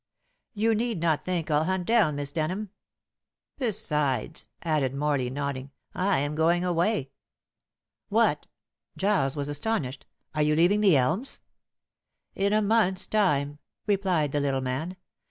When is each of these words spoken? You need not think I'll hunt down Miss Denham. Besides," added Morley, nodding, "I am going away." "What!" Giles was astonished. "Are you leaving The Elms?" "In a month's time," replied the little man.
You 0.55 0.73
need 0.73 0.99
not 0.99 1.23
think 1.23 1.51
I'll 1.51 1.65
hunt 1.65 1.85
down 1.85 2.15
Miss 2.15 2.31
Denham. 2.31 2.71
Besides," 3.59 4.47
added 4.63 4.95
Morley, 4.95 5.29
nodding, 5.29 5.69
"I 5.93 6.17
am 6.17 6.33
going 6.33 6.65
away." 6.65 7.11
"What!" 8.09 8.47
Giles 8.97 9.35
was 9.35 9.47
astonished. 9.47 10.07
"Are 10.33 10.41
you 10.41 10.55
leaving 10.55 10.81
The 10.81 10.97
Elms?" 10.97 11.41
"In 12.33 12.51
a 12.51 12.63
month's 12.63 13.05
time," 13.05 13.59
replied 13.85 14.31
the 14.31 14.39
little 14.39 14.59
man. 14.61 14.97